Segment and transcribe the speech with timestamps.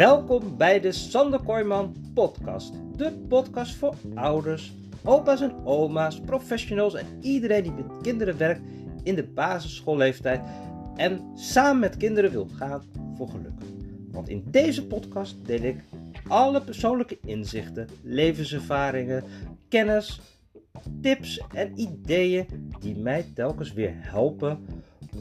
[0.00, 2.72] Welkom bij de Sander Kooijman podcast.
[2.96, 8.60] De podcast voor ouders, opa's en oma's, professionals en iedereen die met kinderen werkt
[9.02, 10.40] in de basisschoolleeftijd
[10.96, 12.82] en samen met kinderen wil gaan
[13.16, 13.52] voor geluk.
[14.10, 15.84] Want in deze podcast deel ik
[16.28, 19.24] alle persoonlijke inzichten, levenservaringen,
[19.68, 20.20] kennis,
[21.00, 22.46] tips en ideeën
[22.80, 24.66] die mij telkens weer helpen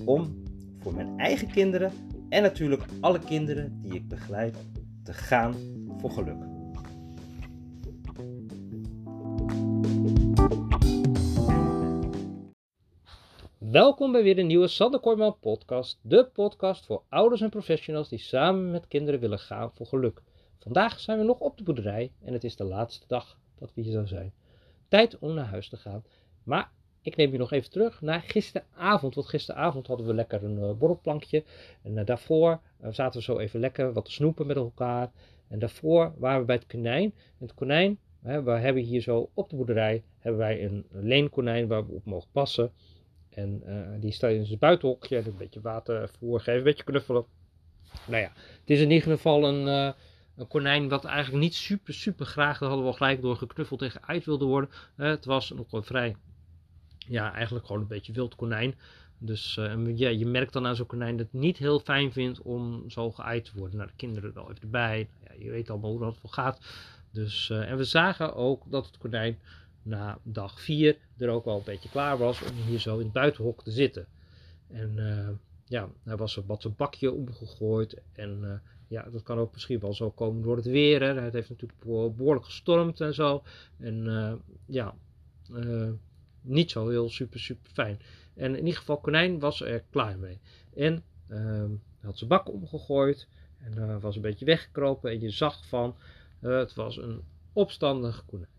[0.05, 0.43] om
[0.79, 1.91] voor mijn eigen kinderen
[2.29, 4.57] en natuurlijk alle kinderen die ik begeleid
[5.04, 5.56] te gaan
[5.97, 6.37] voor geluk.
[13.57, 16.00] Welkom bij weer een nieuwe Sander Kooijman podcast.
[16.01, 20.21] De podcast voor ouders en professionals die samen met kinderen willen gaan voor geluk.
[20.59, 23.82] Vandaag zijn we nog op de boerderij en het is de laatste dag dat we
[23.82, 24.34] hier zo zijn.
[24.87, 26.04] Tijd om naar huis te gaan.
[26.43, 26.71] Maar
[27.09, 29.15] ik neem je nog even terug naar gisteravond.
[29.15, 31.43] Want gisteravond hadden we lekker een uh, borrelplankje.
[31.83, 35.11] En uh, daarvoor uh, zaten we zo even lekker wat te snoepen met elkaar.
[35.47, 37.14] En daarvoor waren we bij het konijn.
[37.14, 41.67] En het konijn, hè, we hebben hier zo op de boerderij, hebben wij een leenkonijn
[41.67, 42.72] waar we op mogen passen.
[43.30, 43.64] En
[44.00, 45.17] die staat in zijn buitenhokje.
[45.17, 47.25] Een beetje water geven, een beetje knuffelen.
[48.08, 49.94] Nou ja, het is in ieder geval een,
[50.36, 53.81] een konijn wat eigenlijk niet super, super graag, daar hadden we al gelijk door geknuffeld
[53.81, 54.69] en uit wilde worden.
[54.95, 56.16] het was nog wel vrij
[57.10, 58.76] ja, eigenlijk gewoon een beetje wild konijn.
[59.18, 62.42] Dus uh, ja, je merkt dan aan zo'n konijn dat het niet heel fijn vindt
[62.42, 63.78] om zo geëid te worden.
[63.78, 65.10] Nou, de kinderen wel even erbij.
[65.24, 66.60] Nou, ja, je weet allemaal hoe dat wel gaat.
[67.12, 69.40] Dus, uh, en we zagen ook dat het konijn
[69.82, 73.14] na dag 4 er ook wel een beetje klaar was om hier zo in het
[73.14, 74.08] buitenhok te zitten.
[74.68, 75.30] En uh,
[75.66, 78.02] ja, hij was wat zijn bakje omgegooid.
[78.14, 81.02] En ja, dat kan ook misschien wel zo komen door het weer.
[81.02, 81.22] Hè.
[81.22, 81.80] Het heeft natuurlijk
[82.16, 83.44] behoorlijk gestormd en zo.
[83.78, 84.96] En ja,
[86.42, 88.00] niet zo heel super, super fijn.
[88.36, 90.40] En in ieder geval, konijn was er klaar mee.
[90.76, 91.66] En uh,
[92.02, 95.12] had zijn bak omgegooid en uh, was een beetje weggekropen.
[95.12, 95.96] En je zag van,
[96.42, 97.22] uh, het was een
[97.53, 98.50] opstandig konijn.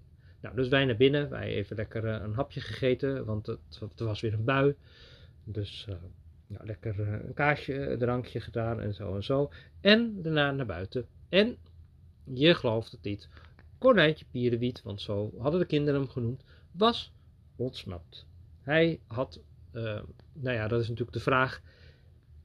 [0.40, 1.30] Nou, dus wij naar binnen.
[1.30, 4.74] Wij even lekker uh, een hapje gegeten, want het, het, was weer een bui.
[5.44, 5.86] Dus
[6.46, 9.50] nou, lekker een kaasje, drankje gedaan en zo en zo.
[9.80, 11.06] En daarna naar buiten.
[11.28, 11.56] En
[12.24, 13.28] je gelooft het niet.
[13.78, 17.12] Konijntje Pierenwiet, want zo hadden de kinderen hem genoemd, was
[17.60, 18.26] ontsnapt.
[18.60, 19.40] Hij had,
[19.72, 19.82] uh,
[20.32, 21.62] nou ja, dat is natuurlijk de vraag: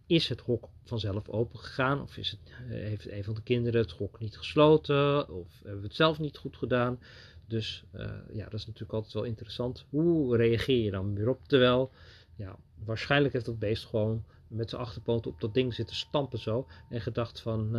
[0.06, 2.02] is het hok vanzelf open gegaan?
[2.02, 5.30] Of is het, uh, heeft een van de kinderen het hok niet gesloten?
[5.30, 7.00] Of hebben we het zelf niet goed gedaan?
[7.48, 9.86] Dus uh, ja, dat is natuurlijk altijd wel interessant.
[9.90, 11.48] Hoe reageer je dan weer op?
[11.48, 11.92] Terwijl,
[12.36, 16.68] ja, waarschijnlijk heeft dat beest gewoon met zijn achterpoot op dat ding zitten stampen zo.
[16.90, 17.78] En gedacht van,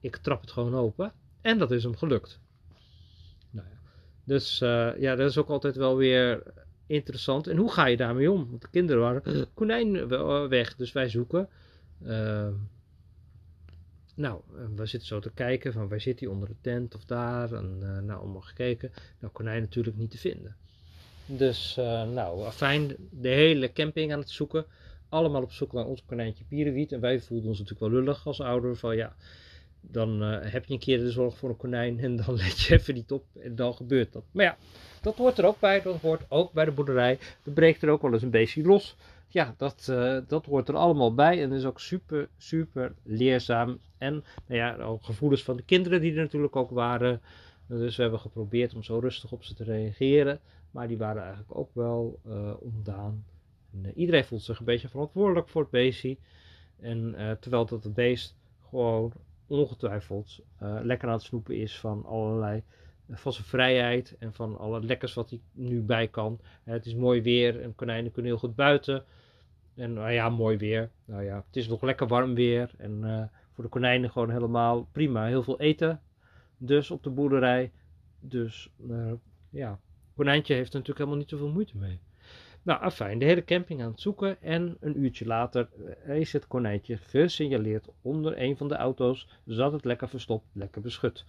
[0.00, 1.12] ik trap het gewoon open.
[1.40, 2.40] En dat is hem gelukt.
[4.24, 4.58] Dus
[4.98, 6.42] ja, dat is ook altijd wel weer
[6.92, 7.46] interessant.
[7.46, 8.46] En hoe ga je daarmee om?
[8.50, 11.48] Want de kinderen waren konijn eh, weg, dus wij zoeken.
[12.02, 12.48] Uh,
[14.14, 14.40] nou,
[14.76, 17.52] we zitten zo te kijken van waar zit hij onder de tent of daar.
[17.52, 18.92] En uh, nou, allemaal gekeken.
[19.18, 20.56] Nou, konijn natuurlijk niet te vinden.
[21.26, 24.64] Dus, uh, nou, fijn, de hele camping aan het zoeken.
[25.08, 26.92] Allemaal op zoek naar ons konijntje Pierenwiet.
[26.92, 28.76] En wij voelden ons natuurlijk wel lullig als ouder.
[28.76, 29.16] Van ja,
[29.90, 32.74] dan uh, heb je een keer de zorg voor een konijn en dan let je
[32.74, 34.24] even niet op en dan gebeurt dat.
[34.30, 34.56] Maar ja,
[35.00, 35.82] dat hoort er ook bij.
[35.82, 37.18] Dat hoort ook bij de boerderij.
[37.44, 38.96] Er breekt er ook wel eens een beestje los.
[39.28, 43.78] Ja, dat, uh, dat hoort er allemaal bij en is ook super, super leerzaam.
[43.98, 47.20] En nou ja, ook gevoelens van de kinderen die er natuurlijk ook waren.
[47.66, 50.40] Dus we hebben geprobeerd om zo rustig op ze te reageren.
[50.70, 53.24] Maar die waren eigenlijk ook wel uh, ontdaan.
[53.72, 56.16] En, iedereen voelt zich een beetje verantwoordelijk voor het beestje.
[56.80, 58.36] En terwijl dat het beest
[58.68, 59.12] gewoon
[59.52, 62.62] ongetwijfeld uh, lekker aan het snoepen is van allerlei
[63.06, 66.38] eh, zijn vrijheid en van alle lekkers wat hij nu bij kan.
[66.40, 69.04] Uh, het is mooi weer en konijnen kunnen heel goed buiten.
[69.74, 70.90] En nou ja, mooi weer.
[71.04, 72.70] Nou ja, het is nog lekker warm weer.
[72.78, 75.26] En voor de konijnen gewoon helemaal prima.
[75.26, 76.00] Heel veel eten.
[76.56, 77.72] Dus op de boerderij.
[78.20, 78.72] Dus
[79.50, 79.80] ja,
[80.14, 82.00] konijntje heeft er natuurlijk helemaal niet zoveel moeite mee.
[82.62, 85.68] Nou, afijn, de hele camping aan het zoeken en een uurtje later
[86.04, 89.28] eh, is het konijntje gesignaleerd onder een van de auto's.
[89.44, 91.24] Zat het lekker verstopt, lekker beschut.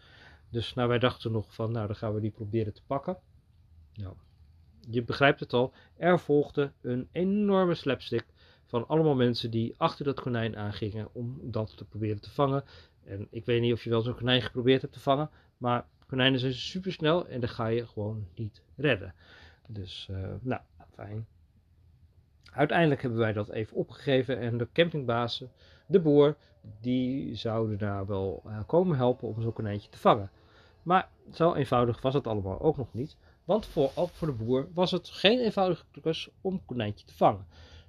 [0.50, 3.18] Dus nou, wij dachten nog van, nou, dan gaan we die proberen te pakken.
[3.94, 4.13] Nou,
[4.90, 8.25] je begrijpt het al, er volgde een enorme slapstick
[8.66, 12.63] van allemaal mensen die achter dat konijn aangingen om dat te proberen te vangen.
[13.04, 16.40] En ik weet niet of je wel zo'n konijn geprobeerd hebt te vangen, maar konijnen
[16.40, 19.13] zijn super snel en dan ga je gewoon niet redden.
[19.68, 20.62] Dus, uh, nou,
[20.94, 21.28] Fijn.
[22.54, 25.44] Uiteindelijk hebben wij dat even opgegeven en de campingbaas,
[25.86, 26.36] de boer,
[26.82, 30.32] die zouden daar wel uh, komen helpen om zo'n konijntje te vangen.
[30.84, 33.18] Maar zo eenvoudig was het allemaal ook nog niet.
[33.46, 37.46] Want voor, voor de boer was het geen eenvoudige klus om een konijntje te vangen.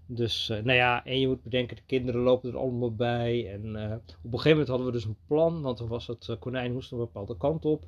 [0.06, 3.52] Dus, nou ja, en je moet bedenken, de kinderen lopen er allemaal bij.
[3.52, 6.72] En op een gegeven moment hadden we dus een plan, want dan was het konijn
[6.72, 7.84] moest een bepaalde kant op.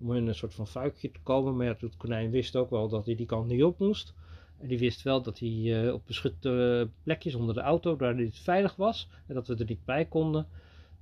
[0.00, 1.56] Om in een soort van fuikje te komen.
[1.56, 4.14] Maar het konijn wist ook wel dat hij die kant niet op moest.
[4.58, 8.76] En die wist wel dat hij op beschutte plekjes onder de auto, daar niet veilig
[8.76, 9.08] was.
[9.26, 10.46] En dat we er niet bij konden.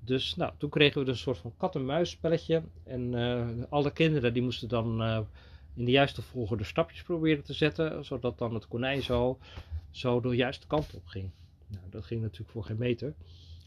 [0.01, 2.63] Dus nou, toen kregen we dus een soort van kat-en-muis spelletje.
[2.85, 3.15] En
[3.69, 5.03] alle kinderen die moesten dan
[5.75, 9.39] in de juiste volgorde stapjes proberen te zetten, zodat dan het konijn zo,
[9.91, 11.31] zo de juiste kant op ging.
[11.67, 13.15] Nou, dat ging natuurlijk voor geen meter.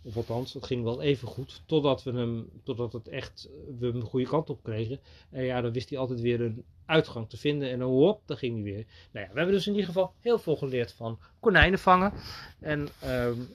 [0.03, 3.49] Of althans, dat ging wel even goed, totdat we hem, totdat het echt,
[3.79, 4.99] we hem de goede kant op kregen.
[5.29, 8.37] En ja, dan wist hij altijd weer een uitgang te vinden en dan hop, dan
[8.37, 8.85] ging hij weer.
[9.11, 12.13] Nou ja, we hebben dus in ieder geval heel veel geleerd van konijnen vangen.
[12.59, 13.47] En um,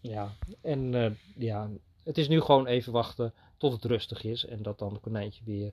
[0.00, 1.70] ja, en uh, ja,
[2.02, 5.42] het is nu gewoon even wachten tot het rustig is en dat dan het konijntje
[5.44, 5.72] weer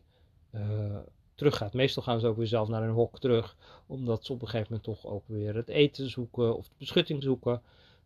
[0.52, 0.98] uh,
[1.36, 1.74] teruggaat.
[1.74, 3.56] Meestal gaan ze ook weer zelf naar hun hok terug,
[3.86, 7.24] omdat ze op een gegeven moment toch ook weer het eten zoeken of de beschutting
[7.24, 7.62] zoeken.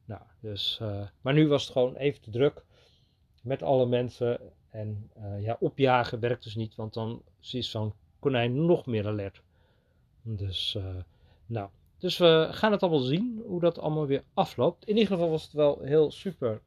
[0.07, 2.65] Nou, dus, uh, maar nu was het gewoon even te druk
[3.41, 4.39] met alle mensen.
[4.69, 7.21] En uh, ja, opjagen werkt dus niet, want dan
[7.51, 9.41] is zo'n konijn nog meer alert.
[10.21, 10.95] Dus, uh,
[11.45, 14.85] nou, dus we gaan het allemaal zien hoe dat allemaal weer afloopt.
[14.85, 16.61] In ieder geval was het wel heel super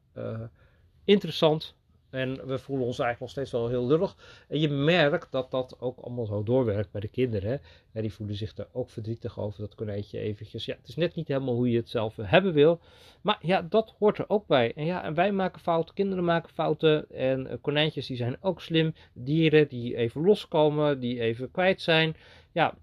[1.03, 1.75] interessant
[2.11, 4.15] en we voelen ons eigenlijk nog steeds wel heel lullig.
[4.47, 7.61] En je merkt dat dat ook allemaal zo doorwerkt bij de kinderen.
[7.93, 10.65] Ja, die voelen zich er ook verdrietig over dat konijntje eventjes.
[10.65, 12.79] Ja, het is net niet helemaal hoe je het zelf hebben wil.
[13.21, 14.73] Maar ja, dat hoort er ook bij.
[14.73, 17.09] En ja, en wij maken fouten, kinderen maken fouten.
[17.09, 18.93] En uh, konijntjes die zijn ook slim.
[19.13, 22.15] Dieren die even loskomen, die even kwijt zijn.
[22.51, 22.77] Ja,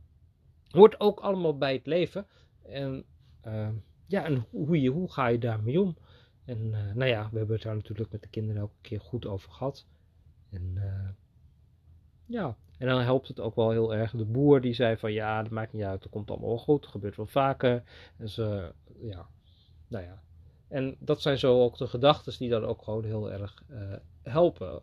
[0.71, 2.27] hoort ook allemaal bij het leven.
[2.63, 3.05] En
[3.47, 3.69] uh,
[4.07, 5.97] ja, en hoe, je, hoe ga je daarmee om?
[6.49, 9.27] En uh, nou ja, we hebben het daar natuurlijk met de kinderen elke keer goed
[9.27, 9.87] over gehad.
[10.51, 11.09] En uh,
[12.25, 14.11] ja, en dan helpt het ook wel heel erg.
[14.11, 16.91] De boer die zei van ja, dat maakt niet uit, dat komt allemaal goed, dat
[16.91, 17.83] gebeurt wel vaker.
[18.17, 19.29] En ze, ja,
[19.89, 20.23] nou ja.
[20.69, 24.83] En dat zijn zo ook de gedachten die dan ook gewoon heel erg uh, helpen.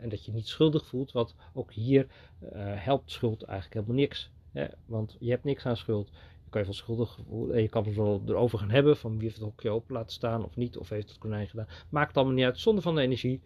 [0.00, 2.06] en dat je niet schuldig voelt, want ook hier
[2.64, 4.30] helpt schuld eigenlijk helemaal niks.
[4.52, 4.66] Hè?
[4.86, 6.10] Want je hebt niks aan schuld
[6.54, 7.18] kan je schuldig
[7.52, 10.12] en je kan het wel erover gaan hebben van wie heeft het hokje open laten
[10.12, 11.66] staan of niet, of heeft het konijn gedaan.
[11.88, 13.40] Maakt allemaal niet uit, zonder van de energie.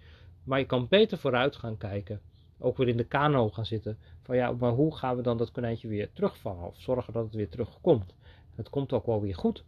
[0.45, 2.21] Maar je kan beter vooruit gaan kijken.
[2.59, 3.99] Ook weer in de kano gaan zitten.
[4.23, 6.67] Van ja, maar hoe gaan we dan dat konijntje weer terugvangen?
[6.67, 8.15] Of zorgen dat het weer terugkomt?
[8.55, 9.65] Het komt ook wel weer goed.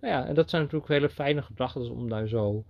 [0.00, 2.64] Nou ja, en dat zijn natuurlijk hele fijne gedachten om daar zo,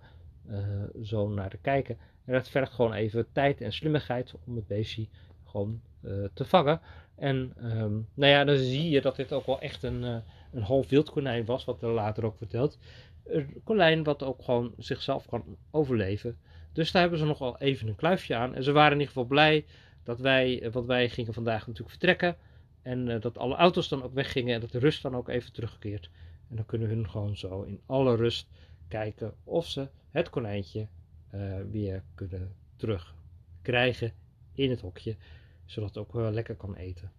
[0.49, 0.57] uh,
[1.03, 1.97] zo naar te kijken.
[2.25, 5.07] En dat vergt gewoon even tijd en slimmigheid om het beestje
[5.55, 6.81] gewoon uh, te vangen.
[7.15, 10.17] En um, nou ja, dan zie je dat dit ook wel echt een, uh,
[10.51, 12.77] een half wild konijn was, wat er later ook verteld.
[13.23, 16.37] Een konijn wat ook gewoon zichzelf kan overleven.
[16.73, 18.55] Dus daar hebben ze nog wel even een kluifje aan.
[18.55, 19.65] En ze waren in ieder geval blij
[20.03, 22.35] dat wij, eh, want wij gingen vandaag natuurlijk vertrekken.
[22.81, 26.09] En dat alle auto's dan ook weggingen en dat de rust dan ook even terugkeert.
[26.49, 28.47] En dan kunnen hun gewoon zo in alle rust
[28.87, 30.87] kijken of ze het konijntje
[31.71, 34.13] weer kunnen terugkrijgen
[34.55, 35.15] in het hokje
[35.65, 37.11] zodat het ook wel lekker kan eten.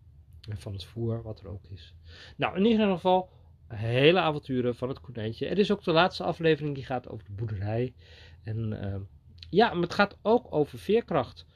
[0.49, 1.95] En van het voer wat er ook is.
[2.37, 3.29] Nou, in ieder geval
[3.67, 5.47] hele avonturen van het konijntje.
[5.47, 7.95] Het is ook de laatste aflevering die gaat over de boerderij.
[8.43, 8.95] En uh,
[9.51, 11.47] ja, maar het gaat ook over veerkracht.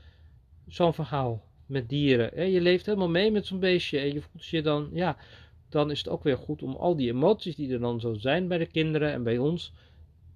[0.67, 2.51] Zo'n verhaal met dieren.
[2.51, 5.17] Je leeft helemaal mee met zo'n beestje en je voelt je dan, ja,
[5.69, 8.49] dan is het ook weer goed om al die emoties die er dan zo zijn
[8.49, 9.73] bij de kinderen en bij ons,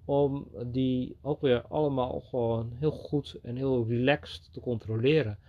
[0.05, 5.39] om die ook weer allemaal gewoon heel goed en heel relaxed te controleren.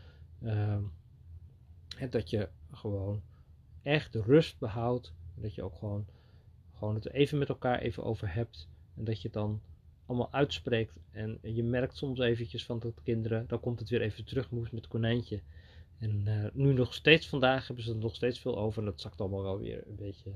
[0.43, 0.77] Uh,
[1.97, 3.23] en dat je gewoon
[3.83, 5.13] echt rust behoudt.
[5.35, 6.07] Dat je ook gewoon,
[6.79, 8.69] gewoon het even met elkaar even over hebt.
[8.97, 9.61] En dat je dan
[10.07, 10.99] allemaal uitspreekt.
[11.11, 14.73] En je merkt soms eventjes van dat kinderen, dan komt het weer even terug, moest
[14.73, 15.41] met het konijntje.
[15.99, 18.79] En uh, nu nog steeds vandaag hebben ze er nog steeds veel over.
[18.79, 20.31] En dat zakt allemaal wel weer een beetje,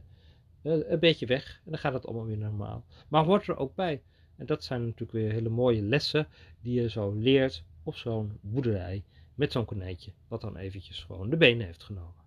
[0.62, 1.60] uh, een beetje weg.
[1.64, 2.84] En dan gaat het allemaal weer normaal.
[3.08, 4.02] Maar hoort er ook bij.
[4.36, 6.28] En dat zijn natuurlijk weer hele mooie lessen
[6.60, 11.36] die je zo leert op zo'n boerderij met zo'n konijntje, wat dan eventjes gewoon de
[11.36, 12.24] benen heeft genomen.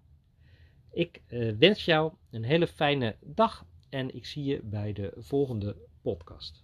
[0.92, 5.76] Ik uh, wens jou een hele fijne dag en ik zie je bij de volgende
[6.02, 6.63] podcast.